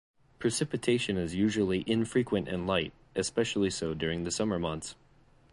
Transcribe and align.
Precipitation 0.39 1.15
is 1.15 1.35
usually 1.35 1.83
infrequent 1.85 2.47
and 2.47 2.65
light, 2.65 2.91
especially 3.15 3.69
so 3.69 3.93
during 3.93 4.23
the 4.23 4.31
summer 4.31 4.57
months. 4.57 4.95